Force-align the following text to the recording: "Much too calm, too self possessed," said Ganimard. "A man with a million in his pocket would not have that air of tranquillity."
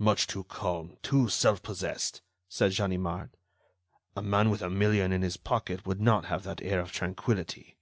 "Much 0.00 0.26
too 0.26 0.42
calm, 0.42 0.96
too 1.00 1.28
self 1.28 1.62
possessed," 1.62 2.22
said 2.48 2.74
Ganimard. 2.74 3.36
"A 4.16 4.20
man 4.20 4.50
with 4.50 4.62
a 4.62 4.68
million 4.68 5.12
in 5.12 5.22
his 5.22 5.36
pocket 5.36 5.86
would 5.86 6.00
not 6.00 6.24
have 6.24 6.42
that 6.42 6.60
air 6.60 6.80
of 6.80 6.90
tranquillity." 6.90 7.78